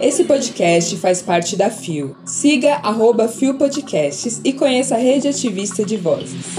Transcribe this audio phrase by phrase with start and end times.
[0.00, 2.16] Esse podcast faz parte da FIO.
[2.24, 6.56] Siga arroba FIO Podcasts e conheça a rede ativista de vozes.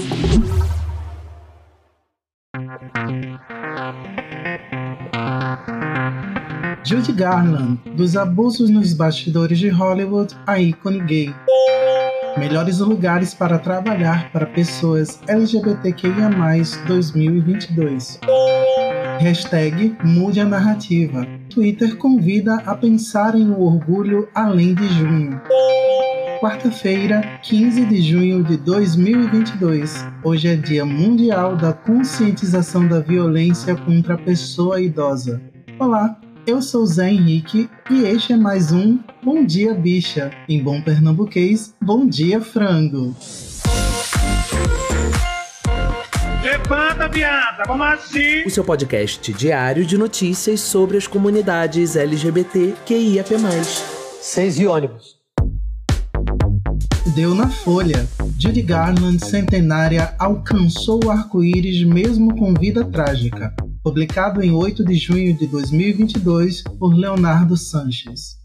[6.86, 11.34] Judy Garland, dos abusos nos bastidores de Hollywood a ícone gay.
[12.36, 16.30] Melhores lugares para trabalhar para pessoas LGBTQIA+,
[16.86, 18.20] 2022.
[19.20, 21.26] Hashtag Mude a Narrativa.
[21.48, 25.40] Twitter convida a pensar em um orgulho além de junho.
[26.40, 30.04] Quarta-feira, 15 de junho de 2022.
[30.22, 35.40] Hoje é Dia Mundial da Conscientização da Violência contra a Pessoa Idosa.
[35.78, 40.30] Olá, eu sou Zé Henrique e este é mais um Bom Dia Bicha.
[40.48, 43.14] Em bom pernambuquês, Bom Dia Frango.
[46.64, 48.42] Levanta, viada, vamos assim!
[48.46, 53.34] O seu podcast diário de notícias sobre as comunidades LGBT QIAP+.
[54.22, 55.16] Seis e ônibus.
[57.14, 58.08] Deu na Folha.
[58.38, 63.54] Judy Garland, centenária, alcançou o arco-íris mesmo com vida trágica
[63.84, 68.38] publicado em 8 de junho de 2022 por Leonardo Sanches.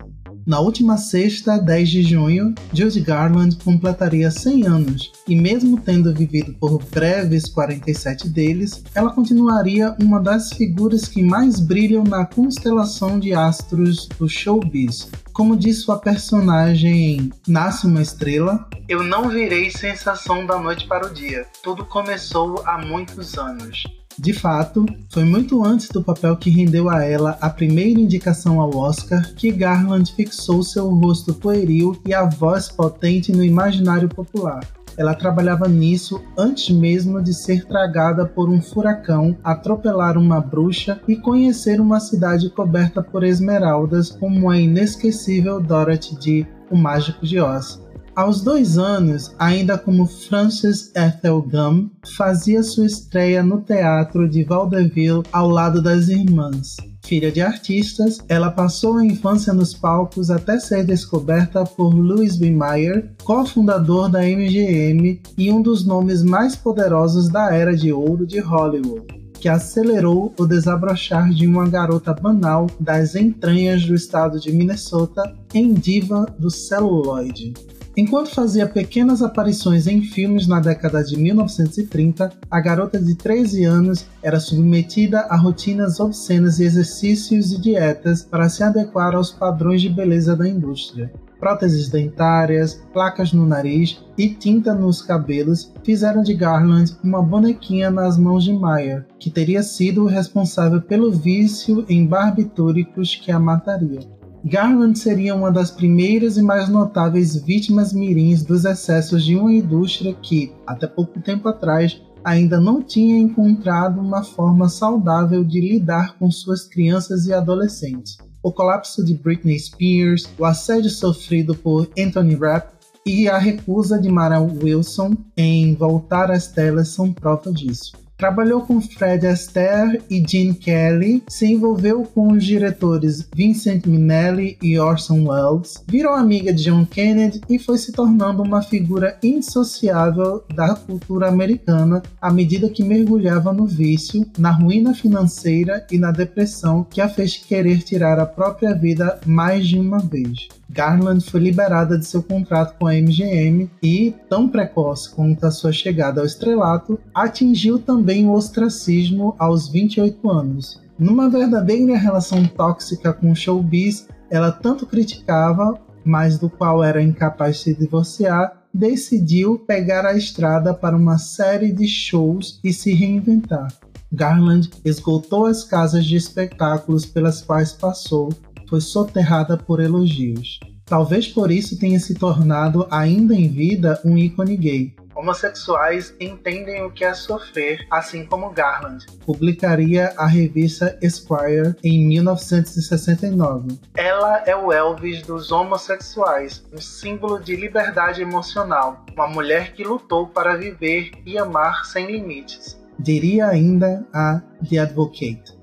[0.45, 6.53] Na última sexta, 10 de junho, Judy Garland completaria 100 anos, e mesmo tendo vivido
[6.53, 13.33] por breves 47 deles, ela continuaria uma das figuras que mais brilham na constelação de
[13.33, 15.09] astros do showbiz.
[15.33, 21.07] Como diz sua personagem em Nasce uma Estrela, eu não virei sensação da noite para
[21.07, 21.45] o dia.
[21.63, 23.83] Tudo começou há muitos anos.
[24.19, 28.75] De fato, foi muito antes do papel que rendeu a ela a primeira indicação ao
[28.75, 34.59] Oscar que Garland fixou seu rosto pueril e a voz potente no imaginário popular.
[34.97, 41.15] Ela trabalhava nisso antes mesmo de ser tragada por um furacão, atropelar uma bruxa e
[41.15, 47.79] conhecer uma cidade coberta por esmeraldas como a inesquecível Dorothy de O Mágico de Oz.
[48.19, 55.23] Aos dois anos, ainda como Frances Ethel Gum, fazia sua estreia no teatro de Vaudeville
[55.31, 56.75] ao lado das irmãs.
[57.05, 62.51] Filha de artistas, ela passou a infância nos palcos até ser descoberta por Louis B.
[62.51, 68.39] Mayer, cofundador da MGM e um dos nomes mais poderosos da era de ouro de
[68.39, 75.33] Hollywood que acelerou o desabrochar de uma garota banal das entranhas do estado de Minnesota
[75.53, 77.53] em diva do celuloide.
[77.99, 84.05] Enquanto fazia pequenas aparições em filmes na década de 1930, a garota de 13 anos
[84.23, 89.89] era submetida a rotinas obscenas e exercícios e dietas para se adequar aos padrões de
[89.89, 91.11] beleza da indústria.
[91.41, 98.17] Próteses dentárias, placas no nariz e tinta nos cabelos fizeram de Garland uma bonequinha nas
[98.17, 104.18] mãos de Meyer, que teria sido o responsável pelo vício em barbitúricos que a mataria.
[104.43, 110.13] Garland seria uma das primeiras e mais notáveis vítimas mirins dos excessos de uma indústria
[110.13, 116.31] que, até pouco tempo atrás, ainda não tinha encontrado uma forma saudável de lidar com
[116.31, 118.17] suas crianças e adolescentes.
[118.41, 122.73] O colapso de Britney Spears, o assédio sofrido por Anthony Rapp
[123.05, 127.91] e a recusa de Mara Wilson em voltar às telas são prova disso.
[128.19, 134.77] Trabalhou com Fred Astaire e Gene Kelly, se envolveu com os diretores Vincent Minnelli e
[134.77, 140.75] Orson Welles, virou amiga de John Kennedy e foi se tornando uma figura indissociável da
[140.75, 146.99] cultura americana à medida que mergulhava no vício, na ruína financeira e na depressão que
[146.99, 150.58] a fez querer tirar a própria vida mais de uma vez.
[150.69, 155.71] Garland foi liberada de seu contrato com a MGM e, tão precoce quanto a sua
[155.71, 160.81] chegada ao estrelato, atingiu também o ostracismo aos 28 anos.
[160.97, 167.57] Numa verdadeira relação tóxica com o showbiz, ela tanto criticava, mas do qual era incapaz
[167.57, 173.73] de se divorciar, decidiu pegar a estrada para uma série de shows e se reinventar.
[174.11, 178.29] Garland esgotou as casas de espetáculos pelas quais passou
[178.69, 180.59] foi soterrada por elogios.
[180.85, 184.95] Talvez por isso tenha se tornado, ainda em vida, um ícone gay.
[185.15, 189.05] Homossexuais entendem o que é sofrer, assim como Garland.
[189.25, 193.77] Publicaria a revista Esquire em 1969.
[193.95, 200.27] Ela é o Elvis dos homossexuais, um símbolo de liberdade emocional, uma mulher que lutou
[200.27, 202.79] para viver e amar sem limites.
[202.97, 205.58] Diria ainda a The Advocate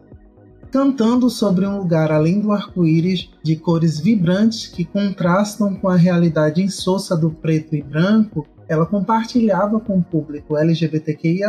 [0.76, 6.62] cantando sobre um lugar além do arco-íris de cores vibrantes que contrastam com a realidade
[6.62, 11.48] insossa do preto e branco, ela compartilhava com o público LGBTQIA,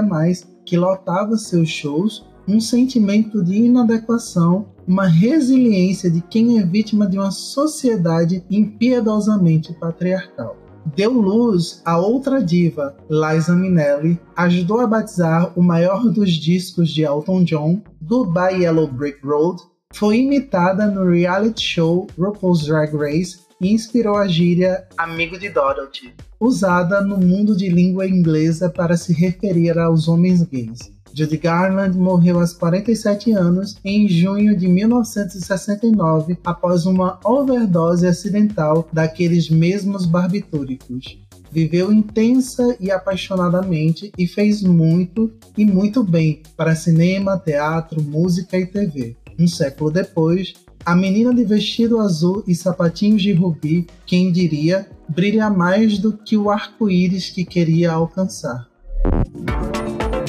[0.64, 7.18] que lotava seus shows, um sentimento de inadequação uma resiliência de quem é vítima de
[7.18, 10.56] uma sociedade impiedosamente patriarcal.
[10.96, 17.04] Deu luz a outra diva, Liza Minnelli, ajudou a batizar o maior dos discos de
[17.04, 19.62] Elton John, Goodbye Yellow Brick Road,
[19.94, 26.14] foi imitada no reality show RuPaul's Drag Race e inspirou a gíria amigo de Dorothy,
[26.40, 30.97] usada no mundo de língua inglesa para se referir aos homens gays.
[31.18, 39.50] Judy Garland morreu aos 47 anos em junho de 1969 após uma overdose acidental daqueles
[39.50, 41.18] mesmos barbitúricos.
[41.52, 48.68] Viveu intensa e apaixonadamente e fez muito e muito bem para cinema, teatro, música e
[48.68, 49.18] TV.
[49.40, 50.54] Um século depois,
[50.86, 56.38] a menina de vestido azul e sapatinhos de rubi, quem diria, brilha mais do que
[56.38, 58.68] o arco-íris que queria alcançar.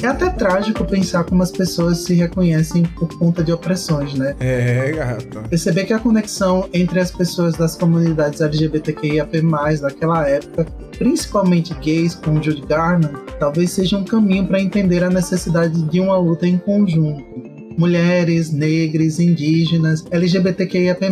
[0.02, 4.34] É até trágico pensar como as pessoas se reconhecem por conta de opressões, né?
[4.38, 5.40] É, gata.
[5.48, 9.42] Perceber que a conexão entre as pessoas das comunidades LGBTQIAP+,
[9.80, 10.66] daquela época,
[10.96, 16.16] principalmente gays com Judy Garland, talvez seja um caminho para entender a necessidade de uma
[16.16, 21.06] luta em conjunto mulheres, negros, indígenas, LGBTQIAP+,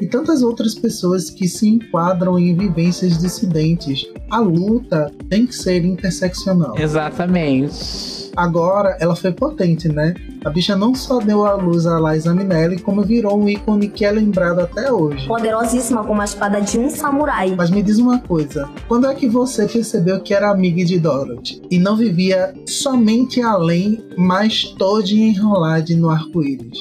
[0.00, 4.06] e tantas outras pessoas que se enquadram em vivências dissidentes.
[4.30, 6.78] A luta tem que ser interseccional.
[6.78, 8.23] Exatamente.
[8.36, 10.14] Agora, ela foi potente, né?
[10.44, 14.04] A bicha não só deu à luz a Liza Minnelli, como virou um ícone que
[14.04, 15.26] é lembrado até hoje.
[15.26, 17.54] Poderosíssima como a espada de um samurai.
[17.56, 21.62] Mas me diz uma coisa, quando é que você percebeu que era amiga de Dorothy
[21.70, 26.78] e não vivia somente além, mas todo enrolado no arco-íris?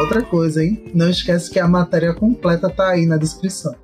[0.00, 0.90] Outra coisa, hein?
[0.94, 3.74] Não esquece que a matéria completa tá aí na descrição.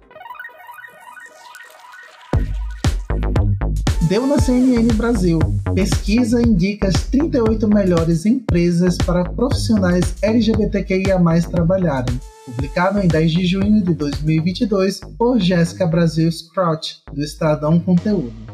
[4.11, 5.39] Deu na CNN Brasil.
[5.73, 11.17] Pesquisa indica as 38 melhores empresas para profissionais LGBTQIA+
[11.49, 12.19] trabalharem.
[12.45, 18.50] Publicado em 10 de junho de 2022 por Jéssica Brasil Scrott, do Estadão Conteúdo.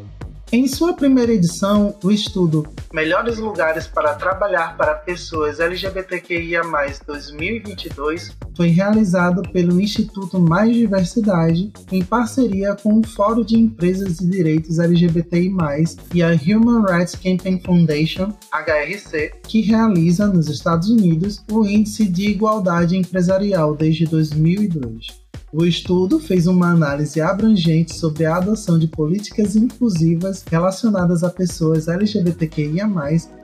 [0.49, 6.61] Em sua primeira edição, o estudo Melhores Lugares para Trabalhar para Pessoas LGBTQIA
[7.05, 14.29] 2022 foi realizado pelo Instituto Mais Diversidade em parceria com o Fórum de Empresas de
[14.29, 15.53] Direitos LGBTI+,
[16.13, 22.29] e a Human Rights Campaign Foundation, HRC, que realiza nos Estados Unidos o Índice de
[22.29, 25.26] Igualdade Empresarial desde 2002.
[25.59, 31.87] O estudo fez uma análise abrangente sobre a adoção de políticas inclusivas relacionadas a pessoas
[31.87, 32.87] LGBTQIA,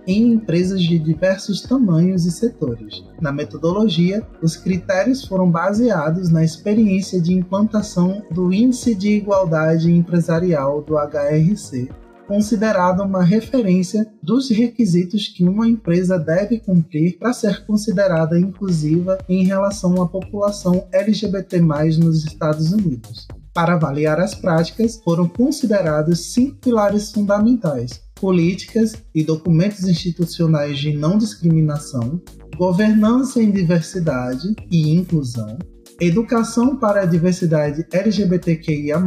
[0.06, 3.04] em empresas de diversos tamanhos e setores.
[3.20, 10.84] Na metodologia, os critérios foram baseados na experiência de implantação do Índice de Igualdade Empresarial
[10.84, 11.90] do HRC
[12.28, 19.44] considerada uma referência dos requisitos que uma empresa deve cumprir para ser considerada inclusiva em
[19.46, 21.60] relação à população LGBT+
[21.98, 23.28] nos Estados Unidos.
[23.54, 31.18] Para avaliar as práticas, foram considerados cinco pilares fundamentais: políticas e documentos institucionais de não
[31.18, 32.20] discriminação,
[32.58, 35.58] governança em diversidade e inclusão,
[36.06, 38.98] educação para a diversidade LGBTQIA,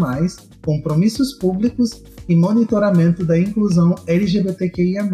[0.64, 5.08] compromissos públicos e monitoramento da inclusão LGBTQIA.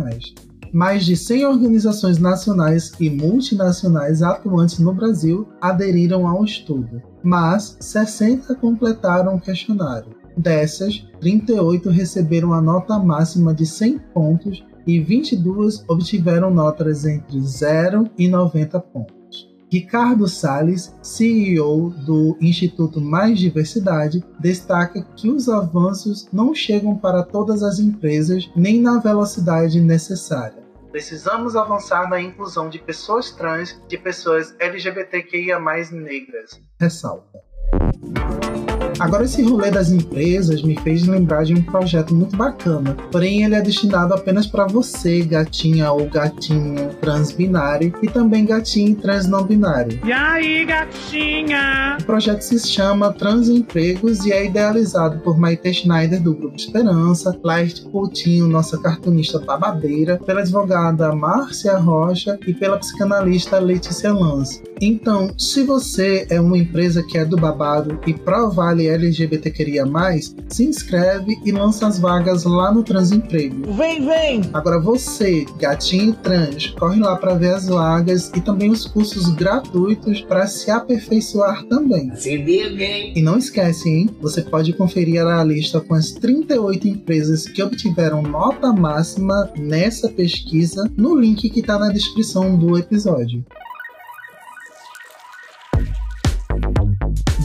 [0.73, 8.55] Mais de 100 organizações nacionais e multinacionais atuantes no Brasil aderiram ao estudo, mas 60
[8.55, 10.15] completaram o questionário.
[10.37, 18.11] Dessas, 38 receberam a nota máxima de 100 pontos e 22 obtiveram notas entre 0
[18.17, 19.22] e 90 pontos.
[19.73, 27.63] Ricardo Salles, CEO do Instituto Mais Diversidade, destaca que os avanços não chegam para todas
[27.63, 30.63] as empresas nem na velocidade necessária.
[30.91, 35.59] Precisamos avançar na inclusão de pessoas trans, de pessoas LGBTQIA
[35.91, 37.41] negras, ressalta.
[39.03, 42.97] Agora, esse rolê das empresas me fez lembrar de um projeto muito bacana.
[43.11, 49.27] Porém, ele é destinado apenas para você, gatinha ou gatinho transbinário, e também gatinho trans
[49.27, 49.99] não binário.
[50.05, 51.99] E aí, gatinha?
[52.01, 57.83] O projeto se chama Transempregos e é idealizado por Maite Schneider, do Grupo Esperança, Laerte
[57.83, 64.63] Coutinho, nossa cartunista babadeira, pela advogada Márcia Rocha e pela psicanalista Letícia Lance.
[64.81, 70.35] Então, se você é uma empresa que é do babado e provale LGBT queria mais,
[70.49, 73.73] se inscreve e lança as vagas lá no Transemprego.
[73.73, 74.43] Vem, vem!
[74.53, 80.21] Agora você, gatinho trans, corre lá para ver as vagas e também os cursos gratuitos
[80.23, 82.15] para se aperfeiçoar também.
[82.17, 83.13] Se liga, hein?
[83.17, 84.11] E não esquece, hein?
[84.21, 90.91] Você pode conferir a lista com as 38 empresas que obtiveram nota máxima nessa pesquisa
[90.97, 93.45] no link que está na descrição do episódio.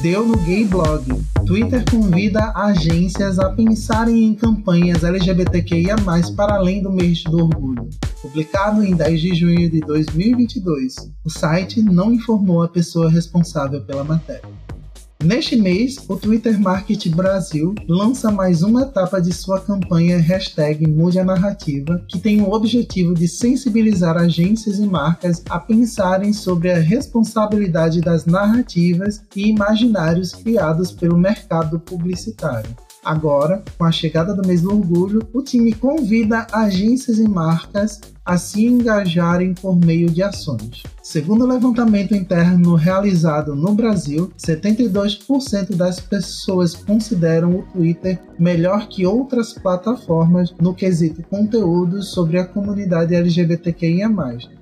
[0.10, 1.04] Deu no Gay Blog.
[1.46, 5.98] Twitter convida agências a pensarem em campanhas LGBTQIA+,
[6.34, 7.90] para além do mês do orgulho.
[8.22, 10.96] Publicado em 10 de junho de 2022,
[11.26, 14.48] o site não informou a pessoa responsável pela matéria.
[15.24, 21.20] Neste mês, o Twitter Market Brasil lança mais uma etapa de sua campanha hashtag Mude
[21.20, 26.78] a Narrativa, que tem o objetivo de sensibilizar agências e marcas a pensarem sobre a
[26.78, 32.70] responsabilidade das narrativas e imaginários criados pelo mercado publicitário.
[33.04, 38.38] Agora, com a chegada do mês do orgulho, o time convida agências e marcas a
[38.38, 40.84] se engajarem por meio de ações.
[41.02, 49.06] Segundo o levantamento interno realizado no Brasil, 72% das pessoas consideram o Twitter melhor que
[49.06, 54.10] outras plataformas no quesito conteúdos sobre a comunidade LGBTQIA.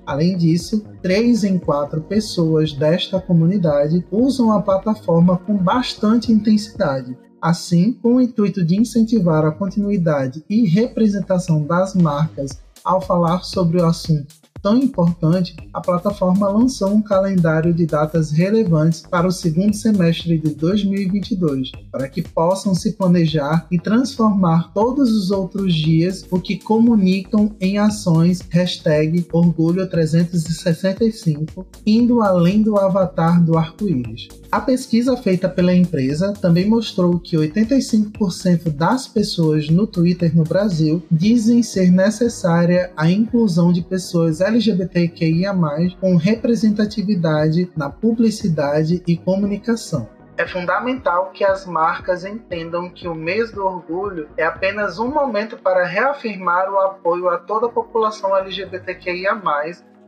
[0.06, 7.92] Além disso, 3 em 4 pessoas desta comunidade usam a plataforma com bastante intensidade, Assim,
[7.92, 12.50] com o intuito de incentivar a continuidade e representação das marcas
[12.84, 14.34] ao falar sobre o assunto
[14.66, 20.56] tão importante, a plataforma lançou um calendário de datas relevantes para o segundo semestre de
[20.56, 27.54] 2022, para que possam se planejar e transformar todos os outros dias o que comunicam
[27.60, 34.26] em ações hashtag Orgulho 365, indo além do avatar do arco-íris.
[34.50, 41.02] A pesquisa feita pela empresa também mostrou que 85% das pessoas no Twitter no Brasil
[41.10, 45.54] dizem ser necessária a inclusão de pessoas LGBTQIA+,
[46.00, 50.08] com representatividade na publicidade e comunicação.
[50.38, 55.56] É fundamental que as marcas entendam que o mês do orgulho é apenas um momento
[55.56, 59.40] para reafirmar o apoio a toda a população LGBTQIA,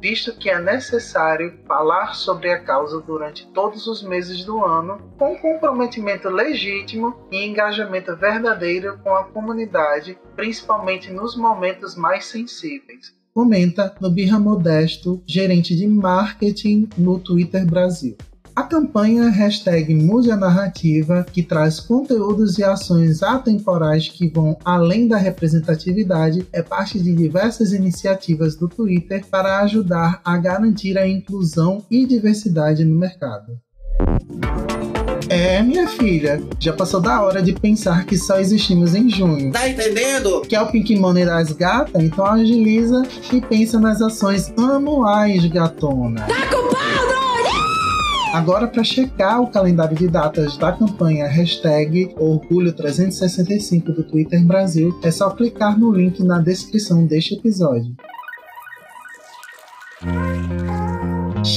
[0.01, 5.39] visto que é necessário falar sobre a causa durante todos os meses do ano, com
[5.39, 13.19] comprometimento legítimo e engajamento verdadeiro com a comunidade, principalmente nos momentos mais sensíveis.
[13.39, 18.17] Comenta no Birra Modesto, gerente de marketing no Twitter Brasil.
[18.53, 25.07] A campanha hashtag Mude a Narrativa, que traz conteúdos e ações atemporais que vão além
[25.07, 31.87] da representatividade, é parte de diversas iniciativas do Twitter para ajudar a garantir a inclusão
[31.89, 33.57] e diversidade no mercado.
[35.39, 39.53] É, minha filha, já passou da hora de pensar que só existimos em junho.
[39.53, 40.41] Tá entendendo?
[40.41, 46.23] Que é o Pink Money das gatas, então agiliza e pensa nas ações anuais, gatona.
[46.23, 53.93] Tá com pau, Agora, para checar o calendário de datas da campanha hashtag Orgulho 365
[53.93, 57.95] do Twitter Brasil, é só clicar no link na descrição deste episódio.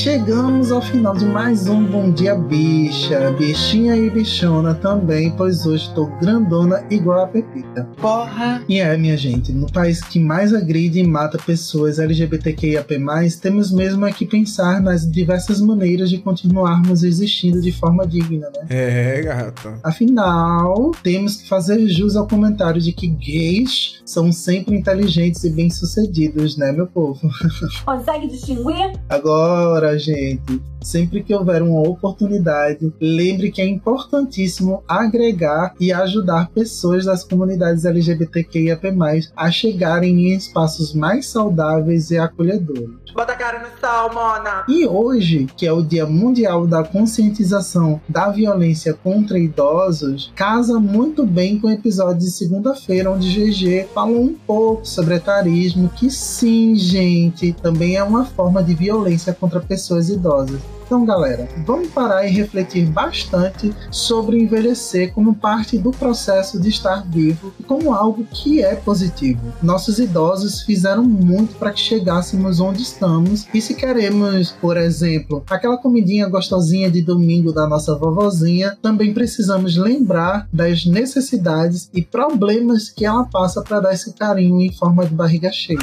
[0.01, 5.93] Chegamos ao final de mais um Bom Dia Bicha, bichinha e bichona também, pois hoje
[5.93, 7.87] tô grandona igual a Pepita.
[8.01, 8.63] Porra!
[8.67, 12.95] E é, minha gente, no país que mais agride e mata pessoas LGBTQIAP+,
[13.39, 18.65] temos mesmo é que pensar nas diversas maneiras de continuarmos existindo de forma digna, né?
[18.71, 19.77] É, gata.
[19.83, 26.57] Afinal, temos que fazer jus ao comentário de que gays são sempre inteligentes e bem-sucedidos,
[26.57, 27.21] né, meu povo?
[27.85, 28.93] Consegue distinguir?
[29.07, 37.05] Agora Gente, sempre que houver uma oportunidade, lembre que é importantíssimo agregar e ajudar pessoas
[37.05, 38.91] das comunidades LGBTQIAP+,
[39.35, 43.01] a chegarem em espaços mais saudáveis e acolhedores.
[43.13, 44.63] Bota a cara no sol, mona!
[44.67, 51.25] E hoje, que é o Dia Mundial da Conscientização da Violência contra Idosos, casa muito
[51.25, 56.75] bem com o episódio de segunda-feira, onde GG falou um pouco sobre etarismo, que sim,
[56.75, 60.61] gente, também é uma forma de violência contra pessoas idosas.
[60.91, 67.07] Então, galera, vamos parar e refletir bastante sobre envelhecer como parte do processo de estar
[67.07, 69.53] vivo e como algo que é positivo.
[69.63, 75.77] Nossos idosos fizeram muito para que chegássemos onde estamos e se queremos, por exemplo, aquela
[75.77, 83.05] comidinha gostosinha de domingo da nossa vovozinha, também precisamos lembrar das necessidades e problemas que
[83.05, 85.79] ela passa para dar esse carinho em forma de barriga cheia.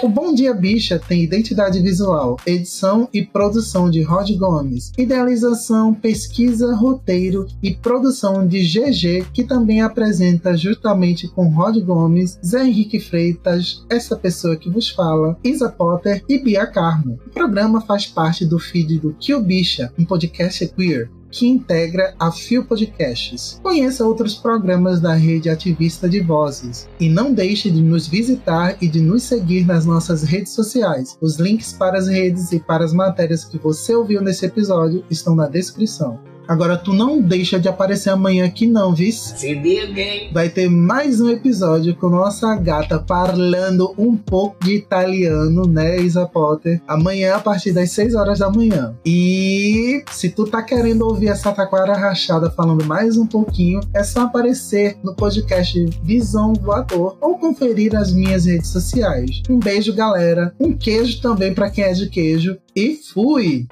[0.00, 6.72] O Bom Dia Bicha tem identidade visual, edição e produção de Rod Gomes, idealização, pesquisa,
[6.72, 13.84] roteiro e produção de GG, que também apresenta justamente com Rod Gomes, Zé Henrique Freitas,
[13.90, 17.18] essa pessoa que vos fala, Isa Potter e Bia Carmo.
[17.26, 22.30] O programa faz parte do feed do Kill Bicha, um podcast queer que integra a
[22.30, 23.60] Fio Podcasts.
[23.62, 28.88] Conheça outros programas da rede ativista de vozes e não deixe de nos visitar e
[28.88, 31.16] de nos seguir nas nossas redes sociais.
[31.20, 35.34] Os links para as redes e para as matérias que você ouviu nesse episódio estão
[35.34, 36.18] na descrição.
[36.48, 39.12] Agora tu não deixa de aparecer amanhã aqui não, viu?
[39.12, 40.30] Se liga, hein?
[40.32, 46.26] Vai ter mais um episódio com nossa gata falando um pouco de italiano, né, Isa
[46.26, 46.80] Potter?
[46.88, 48.94] Amanhã a partir das 6 horas da manhã.
[49.04, 54.22] E se tu tá querendo ouvir essa taquara rachada falando mais um pouquinho, é só
[54.22, 59.42] aparecer no podcast Visão Voador ou conferir as minhas redes sociais.
[59.50, 60.54] Um beijo, galera.
[60.58, 62.56] Um queijo também para quem é de queijo.
[62.74, 63.66] E fui!